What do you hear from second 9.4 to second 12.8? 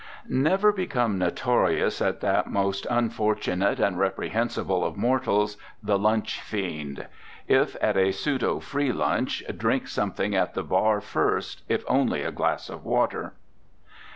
drink something at the bar first, if only a glass